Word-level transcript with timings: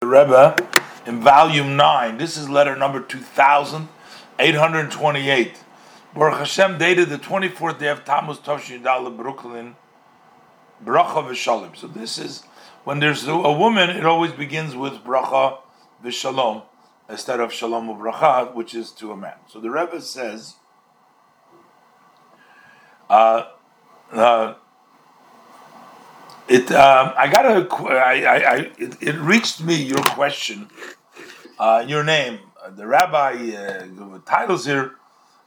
the 0.00 0.06
Rebbe 0.06 0.56
in 1.04 1.20
volume 1.20 1.76
9. 1.76 2.16
This 2.16 2.38
is 2.38 2.48
letter 2.48 2.74
number 2.74 3.02
2828. 3.02 5.54
Baruch 6.14 6.38
Hashem 6.38 6.78
dated 6.78 7.10
the 7.10 7.18
24th 7.18 7.80
day 7.80 7.88
of 7.88 8.06
Tammuz 8.06 8.38
Toshin 8.38 8.82
Dal 8.82 9.10
Brooklyn, 9.10 9.76
Bracha 10.82 11.22
V'Shalom. 11.22 11.76
So 11.76 11.86
this 11.86 12.16
is, 12.16 12.44
when 12.84 13.00
there's 13.00 13.28
a 13.28 13.52
woman, 13.52 13.90
it 13.90 14.06
always 14.06 14.32
begins 14.32 14.74
with 14.74 15.04
Bracha 15.04 15.58
V'Shalom 16.02 16.62
instead 17.10 17.38
of 17.38 17.52
Shalom 17.52 17.88
Bracha, 17.88 18.54
which 18.54 18.74
is 18.74 18.92
to 18.92 19.12
a 19.12 19.16
man. 19.18 19.34
So 19.48 19.60
the 19.60 19.68
Rebbe 19.68 20.00
says, 20.00 20.54
uh, 23.10 23.48
uh, 24.10 24.54
it 26.50 26.72
um, 26.72 27.12
I 27.16 27.28
got 27.28 27.46
a 27.46 27.74
I, 27.86 28.24
I, 28.24 28.36
I 28.36 28.56
it, 28.76 28.96
it, 29.00 29.16
reached 29.16 29.62
me 29.62 29.76
your 29.76 30.02
question, 30.02 30.68
uh, 31.58 31.84
your 31.86 32.02
name, 32.02 32.40
uh, 32.62 32.70
the 32.70 32.86
rabbi 32.88 33.54
uh, 33.54 34.18
titles 34.26 34.66
here, 34.66 34.96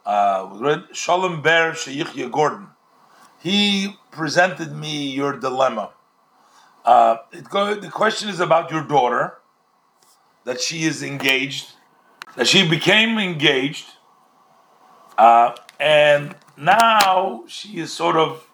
uh, 0.06 0.82
Shalom 0.94 1.42
Ber 1.42 1.74
Sheyichya 1.74 2.32
Gordon. 2.32 2.68
He 3.42 3.98
presented 4.12 4.72
me 4.72 5.10
your 5.12 5.38
dilemma. 5.38 5.92
Uh, 6.86 7.18
go, 7.50 7.76
the 7.76 7.90
question 7.90 8.30
is 8.30 8.40
about 8.40 8.72
your 8.72 8.84
daughter, 8.84 9.34
that 10.46 10.62
she 10.62 10.84
is 10.84 11.04
engaged, 11.04 11.74
that 12.38 12.48
she 12.48 12.68
became 12.68 13.20
engaged, 13.20 13.88
uh, 15.18 15.54
and 15.82 16.36
now 16.56 17.44
she 17.48 17.80
is 17.80 17.92
sort 17.92 18.16
of 18.16 18.48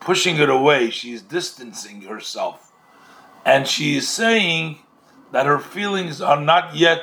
pushing 0.00 0.36
it 0.36 0.48
away. 0.48 0.90
She's 0.90 1.22
distancing 1.22 2.02
herself. 2.02 2.72
And 3.44 3.66
she 3.66 3.96
is 3.96 4.08
saying 4.08 4.78
that 5.32 5.46
her 5.46 5.58
feelings 5.58 6.20
are 6.20 6.40
not 6.40 6.74
yet 6.74 7.02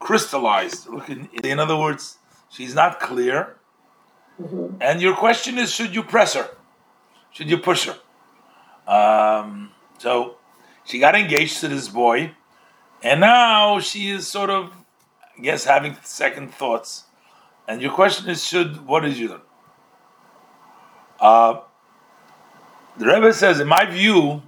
crystallized. 0.00 0.88
In 1.44 1.58
other 1.58 1.76
words, 1.76 2.18
she's 2.48 2.74
not 2.74 3.00
clear. 3.00 3.56
Mm-hmm. 4.40 4.76
And 4.80 5.00
your 5.00 5.14
question 5.14 5.58
is 5.58 5.72
should 5.72 5.94
you 5.94 6.02
press 6.02 6.34
her? 6.34 6.48
Should 7.32 7.50
you 7.50 7.58
push 7.58 7.88
her? 7.88 7.96
Um, 8.86 9.70
so 9.98 10.36
she 10.84 10.98
got 10.98 11.14
engaged 11.14 11.60
to 11.60 11.68
this 11.68 11.88
boy, 11.88 12.32
and 13.02 13.20
now 13.20 13.80
she 13.80 14.10
is 14.10 14.28
sort 14.28 14.50
of, 14.50 14.72
I 15.36 15.40
guess, 15.42 15.64
having 15.64 15.96
second 16.02 16.54
thoughts. 16.54 17.04
And 17.66 17.82
your 17.82 17.92
question 17.92 18.28
is 18.28 18.44
should, 18.44 18.86
what 18.86 19.04
is 19.04 19.18
your. 19.18 19.40
Uh, 21.18 21.60
the 22.98 23.06
Rebbe 23.06 23.32
says, 23.32 23.60
in 23.60 23.68
my 23.68 23.84
view, 23.84 24.42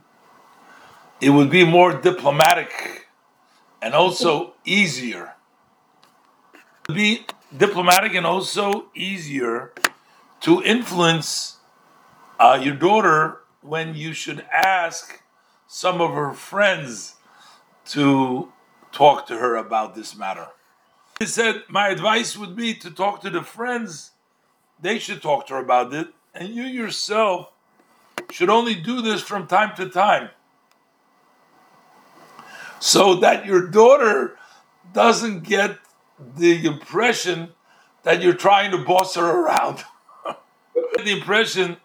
it 1.21 1.31
would 1.31 1.51
be 1.51 1.65
more 1.65 1.93
diplomatic 1.93 3.09
and 3.83 3.95
also 3.95 4.55
easier. 4.65 5.35
Be 6.87 7.27
diplomatic 7.55 8.15
and 8.15 8.27
also 8.27 8.87
easier 8.95 9.73
to 10.41 10.63
influence 10.63 11.57
uh, 12.39 12.59
your 12.63 12.75
daughter 12.75 13.41
when 13.61 13.95
you 13.95 14.13
should 14.13 14.45
ask 14.53 15.23
some 15.67 16.01
of 16.01 16.13
her 16.13 16.33
friends 16.33 17.17
to 17.85 18.51
talk 18.93 19.27
to 19.27 19.39
her 19.39 19.57
about 19.57 19.95
this 19.95 20.17
matter. 20.17 20.49
He 21.19 21.27
said, 21.27 21.65
My 21.69 21.89
advice 21.89 22.37
would 22.37 22.55
be 22.55 22.75
to 22.75 22.91
talk 22.91 23.21
to 23.23 23.31
the 23.31 23.43
friends, 23.43 24.13
they 24.81 24.99
should 24.99 25.21
talk 25.21 25.47
to 25.49 25.55
her 25.55 25.61
about 25.61 25.93
it, 25.93 26.09
and 26.33 26.51
you 26.51 26.63
yourself 26.63 27.51
should 28.31 28.51
only 28.51 28.75
do 28.75 29.01
this 29.01 29.23
from 29.23 29.47
time 29.47 29.75
to 29.77 29.89
time. 29.89 30.31
So 32.81 33.17
that 33.17 33.47
your 33.47 33.67
daughter 33.67 34.37
doesn't 34.93 35.45
get 35.45 35.79
the 36.37 36.65
impression 36.67 37.53
that 38.03 38.23
you're 38.23 38.35
trying 38.35 38.71
to 38.71 38.79
boss 38.79 39.15
her 39.17 39.25
around. 39.25 39.85
the 40.75 41.11
impression 41.11 41.77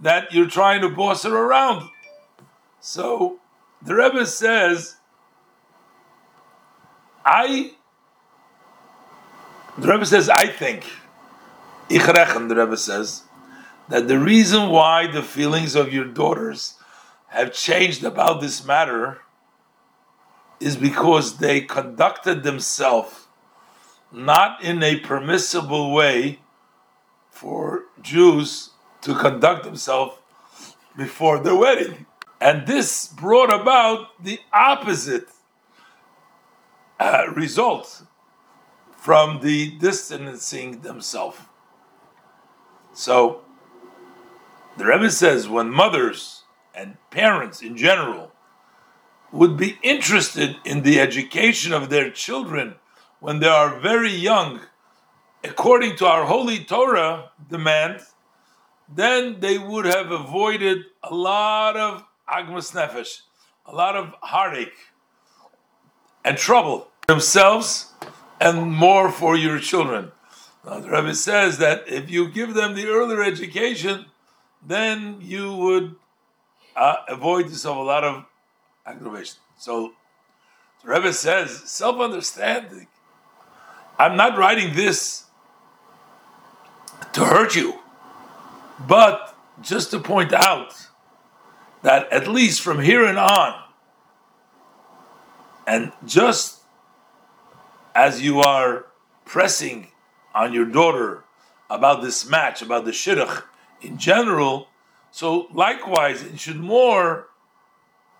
that 0.00 0.32
you're 0.32 0.48
trying 0.48 0.80
to 0.80 0.88
boss 0.88 1.22
her 1.22 1.36
around. 1.36 1.88
So 2.80 3.38
the 3.80 3.94
Rebbe 3.94 4.26
says, 4.26 4.96
I, 7.24 7.72
the 9.78 9.88
Rebbe 9.88 10.06
says, 10.06 10.28
I 10.28 10.46
think, 10.48 10.84
Ichrechen, 11.88 12.48
the 12.48 12.56
Rebbe 12.56 12.76
says, 12.76 13.22
that 13.92 14.08
the 14.08 14.18
reason 14.18 14.70
why 14.70 15.06
the 15.06 15.22
feelings 15.22 15.74
of 15.74 15.92
your 15.92 16.06
daughters 16.06 16.76
have 17.28 17.52
changed 17.52 18.02
about 18.02 18.40
this 18.40 18.64
matter 18.64 19.20
is 20.58 20.76
because 20.76 21.36
they 21.36 21.60
conducted 21.60 22.42
themselves 22.42 23.26
not 24.10 24.64
in 24.64 24.82
a 24.82 24.98
permissible 25.00 25.92
way 25.92 26.38
for 27.30 27.82
Jews 28.00 28.70
to 29.02 29.14
conduct 29.14 29.64
themselves 29.64 30.16
before 30.96 31.40
their 31.40 31.56
wedding. 31.56 32.06
And 32.40 32.66
this 32.66 33.08
brought 33.08 33.52
about 33.52 34.24
the 34.24 34.40
opposite 34.54 35.28
uh, 36.98 37.24
result 37.36 38.04
from 38.96 39.40
the 39.42 39.72
distancing 39.72 40.80
themselves. 40.80 41.36
So, 42.94 43.42
the 44.76 44.86
Rebbe 44.86 45.10
says 45.10 45.48
when 45.48 45.70
mothers 45.70 46.44
and 46.74 46.96
parents 47.10 47.62
in 47.62 47.76
general 47.76 48.32
would 49.30 49.56
be 49.56 49.78
interested 49.82 50.56
in 50.64 50.82
the 50.82 51.00
education 51.00 51.72
of 51.72 51.90
their 51.90 52.10
children 52.10 52.74
when 53.20 53.38
they 53.38 53.48
are 53.48 53.78
very 53.78 54.10
young, 54.10 54.60
according 55.44 55.96
to 55.96 56.06
our 56.06 56.24
holy 56.24 56.64
Torah 56.64 57.30
demand, 57.48 58.00
then 58.94 59.40
they 59.40 59.58
would 59.58 59.84
have 59.84 60.10
avoided 60.10 60.84
a 61.02 61.14
lot 61.14 61.76
of 61.76 62.04
agmas 62.28 62.72
nefesh, 62.72 63.20
a 63.66 63.74
lot 63.74 63.96
of 63.96 64.14
heartache 64.20 64.72
and 66.24 66.36
trouble 66.36 66.88
themselves 67.08 67.92
and 68.40 68.72
more 68.72 69.10
for 69.10 69.36
your 69.36 69.58
children. 69.58 70.12
Now, 70.64 70.80
the 70.80 70.90
Rebbe 70.90 71.14
says 71.14 71.58
that 71.58 71.84
if 71.88 72.10
you 72.10 72.28
give 72.28 72.54
them 72.54 72.74
the 72.74 72.86
earlier 72.86 73.22
education, 73.22 74.06
then 74.66 75.18
you 75.20 75.54
would 75.54 75.96
uh, 76.76 76.96
avoid 77.08 77.48
yourself 77.48 77.76
a 77.76 77.80
lot 77.80 78.04
of 78.04 78.24
aggravation. 78.86 79.38
So 79.58 79.92
the 80.82 80.90
Rebbe 80.90 81.12
says, 81.12 81.50
self 81.64 82.00
understanding. 82.00 82.86
I'm 83.98 84.16
not 84.16 84.36
writing 84.38 84.74
this 84.74 85.26
to 87.12 87.24
hurt 87.24 87.54
you, 87.54 87.78
but 88.86 89.36
just 89.60 89.90
to 89.90 90.00
point 90.00 90.32
out 90.32 90.74
that 91.82 92.10
at 92.12 92.26
least 92.26 92.60
from 92.62 92.80
here 92.80 93.04
and 93.04 93.18
on, 93.18 93.62
and 95.66 95.92
just 96.04 96.60
as 97.94 98.22
you 98.22 98.40
are 98.40 98.86
pressing 99.24 99.88
on 100.34 100.52
your 100.52 100.64
daughter 100.64 101.24
about 101.70 102.02
this 102.02 102.28
match, 102.28 102.62
about 102.62 102.84
the 102.84 102.90
shidduch, 102.90 103.44
in 103.82 103.98
general. 103.98 104.68
So 105.10 105.48
likewise, 105.52 106.22
it 106.22 106.38
should 106.38 106.60
more 106.60 107.28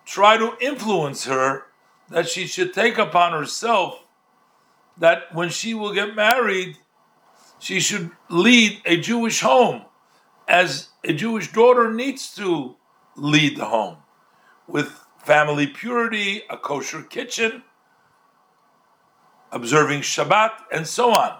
try 0.05 0.37
to 0.37 0.57
influence 0.61 1.25
her 1.25 1.65
that 2.09 2.29
she 2.29 2.47
should 2.47 2.75
take 2.75 2.99
upon 2.99 3.33
herself 3.33 4.05
that 4.99 5.35
when 5.35 5.49
she 5.49 5.75
will 5.75 5.95
get 5.95 6.15
married, 6.15 6.77
she 7.59 7.81
should 7.81 8.11
lead 8.29 8.83
a 8.85 8.97
Jewish 8.99 9.41
home 9.41 9.83
as 10.49 10.89
a 11.05 11.13
Jewish 11.13 11.53
daughter 11.53 11.93
needs 11.93 12.35
to 12.35 12.77
lead 13.17 13.57
the 13.57 13.67
home 13.67 13.97
with 14.67 15.01
family 15.25 15.67
purity, 15.67 16.43
a 16.51 16.57
kosher 16.57 17.03
kitchen, 17.03 17.63
observing 19.51 20.01
Shabbat, 20.01 20.51
and 20.73 20.87
so 20.87 21.11
on. 21.11 21.39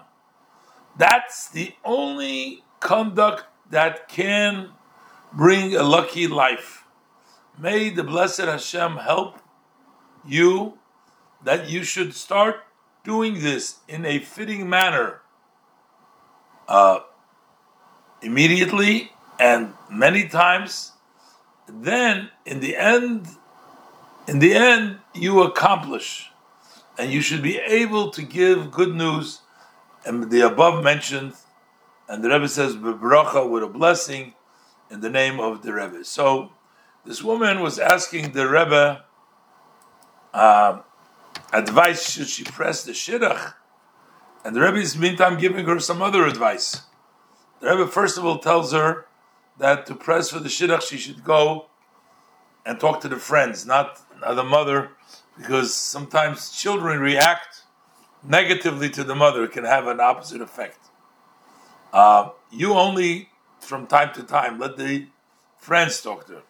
That's 0.97 1.49
the 1.49 1.73
only 1.83 2.63
conduct 2.79 3.45
that 3.73 4.07
can 4.07 4.69
bring 5.33 5.75
a 5.75 5.83
lucky 5.83 6.27
life. 6.27 6.85
May 7.57 7.89
the 7.89 8.03
blessed 8.03 8.41
Hashem 8.41 8.97
help 8.97 9.39
you 10.25 10.77
that 11.43 11.69
you 11.69 11.83
should 11.83 12.13
start 12.13 12.55
doing 13.03 13.41
this 13.41 13.79
in 13.87 14.05
a 14.05 14.19
fitting 14.19 14.69
manner 14.69 15.21
uh, 16.67 16.99
immediately 18.21 19.11
and 19.39 19.73
many 19.89 20.27
times. 20.27 20.93
Then, 21.67 22.29
in 22.45 22.59
the 22.59 22.77
end, 22.77 23.27
in 24.27 24.37
the 24.39 24.53
end, 24.53 24.99
you 25.13 25.41
accomplish, 25.41 26.29
and 26.97 27.11
you 27.11 27.21
should 27.21 27.41
be 27.41 27.57
able 27.57 28.11
to 28.11 28.21
give 28.21 28.71
good 28.71 28.93
news. 28.93 29.41
And 30.05 30.29
the 30.29 30.41
above 30.41 30.83
mentioned 30.83 31.33
and 32.07 32.23
the 32.23 32.29
Rebbe 32.29 32.47
says 32.47 32.75
bebracha 32.75 33.49
with 33.49 33.63
a 33.63 33.67
blessing 33.67 34.33
in 34.89 35.01
the 35.01 35.09
name 35.09 35.39
of 35.39 35.61
the 35.61 35.73
Rebbe. 35.73 36.03
So 36.03 36.51
this 37.05 37.23
woman 37.23 37.61
was 37.61 37.79
asking 37.79 38.31
the 38.31 38.47
Rebbe 38.47 39.03
uh, 40.33 40.81
advice 41.51 42.09
should 42.09 42.27
she 42.27 42.43
press 42.43 42.83
the 42.83 42.91
shidduch, 42.91 43.53
and 44.43 44.55
the 44.55 44.61
Rebbe 44.61 44.77
is 44.77 44.97
meantime 44.97 45.37
giving 45.37 45.65
her 45.65 45.79
some 45.79 46.01
other 46.01 46.25
advice. 46.25 46.83
The 47.59 47.69
Rebbe 47.69 47.87
first 47.87 48.17
of 48.17 48.25
all 48.25 48.39
tells 48.39 48.73
her 48.73 49.05
that 49.59 49.85
to 49.85 49.95
press 49.95 50.29
for 50.29 50.39
the 50.39 50.49
shidduch 50.49 50.83
she 50.83 50.97
should 50.97 51.23
go 51.23 51.67
and 52.65 52.79
talk 52.79 53.01
to 53.01 53.07
the 53.09 53.17
friends, 53.17 53.65
not 53.65 54.01
the 54.21 54.43
mother, 54.43 54.91
because 55.37 55.73
sometimes 55.73 56.51
children 56.51 56.99
react 56.99 57.63
negatively 58.23 58.89
to 58.89 59.03
the 59.03 59.15
mother. 59.15 59.43
It 59.43 59.51
can 59.51 59.65
have 59.65 59.87
an 59.87 59.99
opposite 59.99 60.41
effect. 60.41 60.79
Uh, 61.93 62.31
you 62.51 62.73
only, 62.73 63.29
from 63.59 63.85
time 63.85 64.11
to 64.15 64.23
time, 64.23 64.59
let 64.59 64.77
the 64.77 65.05
friends 65.57 66.01
talk 66.01 66.25
to 66.25 66.33
her. 66.33 66.41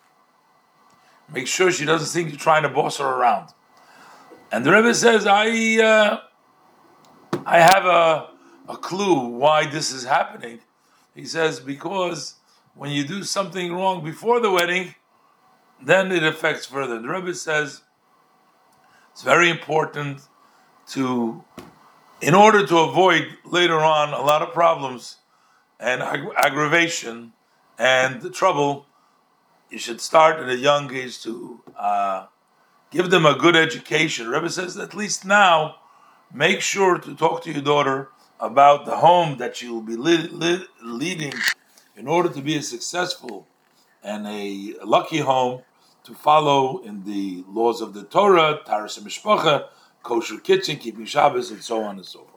Make 1.31 1.47
sure 1.47 1.69
she 1.69 1.83
doesn't 1.83 2.07
think 2.07 2.29
you're 2.29 2.39
trying 2.39 2.63
to 2.63 2.69
boss 2.69 2.97
her 2.97 3.05
around. 3.05 3.49
And 4.51 4.65
the 4.65 4.71
Rebbe 4.71 4.93
says, 4.93 5.27
I, 5.27 5.81
uh, 5.81 6.21
I 7.45 7.59
have 7.59 7.85
a, 7.85 8.29
a 8.69 8.77
clue 8.77 9.27
why 9.27 9.65
this 9.65 9.91
is 9.91 10.05
happening. 10.05 10.59
He 11.13 11.25
says, 11.25 11.59
because 11.59 12.35
when 12.73 12.91
you 12.91 13.05
do 13.05 13.23
something 13.23 13.73
wrong 13.73 14.03
before 14.03 14.39
the 14.39 14.49
wedding, 14.49 14.95
then 15.81 16.11
it 16.11 16.23
affects 16.23 16.65
further. 16.65 17.01
The 17.01 17.09
Rebbe 17.09 17.33
says 17.33 17.81
it's 19.11 19.23
very 19.23 19.49
important 19.49 20.21
to, 20.89 21.43
in 22.21 22.33
order 22.33 22.65
to 22.65 22.77
avoid 22.77 23.27
later 23.43 23.79
on 23.79 24.13
a 24.13 24.21
lot 24.21 24.41
of 24.41 24.53
problems 24.53 25.17
and 25.83 26.01
ag- 26.01 26.33
aggravation 26.37 27.33
and 27.77 28.33
trouble, 28.33 28.85
you 29.69 29.77
should 29.77 29.99
start 29.99 30.39
at 30.39 30.47
a 30.47 30.55
young 30.55 30.93
age 30.93 31.21
to 31.23 31.61
uh, 31.77 32.27
give 32.89 33.09
them 33.09 33.25
a 33.25 33.35
good 33.35 33.55
education. 33.55 34.29
Rebbe 34.29 34.49
says 34.49 34.77
at 34.77 34.93
least 34.93 35.25
now, 35.25 35.75
make 36.33 36.61
sure 36.61 36.97
to 36.97 37.13
talk 37.15 37.43
to 37.43 37.51
your 37.51 37.61
daughter 37.61 38.09
about 38.39 38.85
the 38.85 38.97
home 38.97 39.37
that 39.37 39.57
she 39.57 39.67
will 39.67 39.81
be 39.81 39.97
li- 39.97 40.29
li- 40.31 40.65
leading 40.81 41.33
in 41.97 42.07
order 42.07 42.29
to 42.29 42.41
be 42.41 42.55
a 42.55 42.61
successful 42.61 43.47
and 44.01 44.25
a 44.27 44.73
lucky 44.83 45.19
home 45.19 45.63
to 46.05 46.13
follow 46.13 46.81
in 46.83 47.03
the 47.03 47.43
laws 47.47 47.81
of 47.81 47.93
the 47.93 48.03
Torah, 48.03 48.59
Taharas 48.65 48.99
Mishpacha, 48.99 49.67
kosher 50.01 50.39
kitchen, 50.39 50.77
keeping 50.77 51.05
Shabbos, 51.05 51.51
and 51.51 51.63
so 51.63 51.81
on 51.81 51.97
and 51.97 52.05
so 52.05 52.19
forth. 52.19 52.32